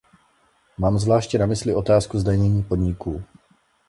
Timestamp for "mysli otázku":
1.45-2.19